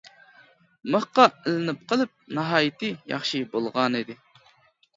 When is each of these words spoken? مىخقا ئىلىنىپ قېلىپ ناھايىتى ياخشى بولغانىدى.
مىخقا 0.95 1.25
ئىلىنىپ 1.35 1.83
قېلىپ 1.93 2.33
ناھايىتى 2.39 2.91
ياخشى 3.15 3.45
بولغانىدى. 3.55 4.21